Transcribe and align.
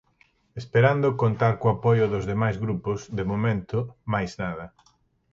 Esperando 0.61 1.17
contar 1.23 1.53
co 1.59 1.67
apoio 1.75 2.05
dos 2.13 2.27
demais 2.31 2.57
grupos, 2.63 2.99
de 3.17 3.23
momento, 3.31 3.77
máis 4.13 4.31
nada. 4.43 4.65